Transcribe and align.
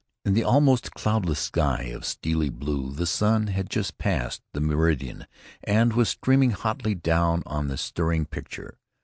In 0.25 0.35
an 0.35 0.43
almost 0.43 0.95
cloudless 0.95 1.37
sky 1.37 1.83
of 1.93 2.05
steely 2.05 2.49
blue 2.49 2.91
the 2.91 3.05
sun 3.05 3.45
had 3.45 3.69
just 3.69 3.99
passed 3.99 4.41
the 4.51 4.59
meridian 4.59 5.27
and 5.63 5.93
was 5.93 6.09
streaming 6.09 6.49
hotly 6.49 6.95
down 6.95 7.43
on 7.45 7.67
the 7.67 7.77
stirring 7.77 8.25
picture. 8.25 8.79